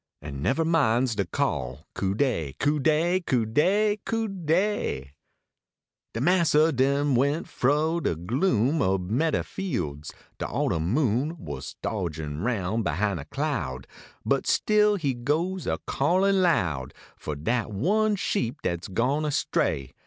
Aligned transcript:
An 0.19 0.41
never 0.41 0.65
minds 0.65 1.13
de 1.13 1.25
call 1.25 1.85
Cu 1.93 2.15
dev! 2.15 2.55
Cu 2.59 2.79
dey! 2.79 3.19
Cu 3.19 3.45
dey! 3.45 3.99
Cu 4.03 4.27
dey!" 4.27 5.13
De 6.15 6.19
massa 6.19 6.71
then 6.71 7.13
went 7.13 7.47
fro 7.47 7.99
de 7.99 8.15
gloom. 8.15 8.81
Ob 8.81 9.11
medder 9.11 9.43
fit 9.43 9.75
Ids. 9.75 10.11
De 10.39 10.47
autumn 10.47 10.91
moon 10.91 11.35
Wasdoclgin 11.35 12.41
roun 12.43 12.81
behin 12.81 13.19
a 13.19 13.25
cloud. 13.25 13.85
But 14.25 14.47
still 14.47 14.95
he 14.95 15.13
goes 15.13 15.67
a 15.67 15.77
callin 15.87 16.41
loud, 16.41 16.95
For 17.15 17.35
dat 17.35 17.69
one 17.69 18.15
sheep 18.15 18.63
dat 18.63 18.85
s 18.85 18.87
gone 18.87 19.23
astray. 19.23 19.91